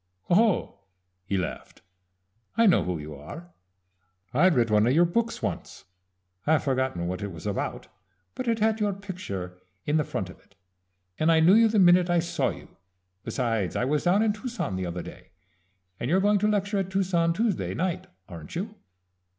[0.31, 0.79] "Oh,"
[1.25, 1.83] he laughed,
[2.57, 3.51] "I know who you are.
[4.33, 5.85] I read one of your books once.
[6.47, 7.87] I've forgotten what it was about;
[8.33, 10.55] but it had your picture in the front of it,
[11.19, 12.77] and I knew you the minute I saw you.
[13.23, 15.29] Besides I was down in Tucson the other day,
[15.99, 18.73] and you're going to lecture at Tucson Tuesday night, aren't you?"